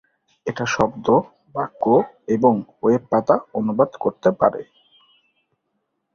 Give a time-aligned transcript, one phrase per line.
[0.47, 1.07] এটা শব্দ,
[1.55, 1.83] বাক্য
[2.27, 4.61] এবং ওয়েব পাতা অনুবাদ করতে পারে।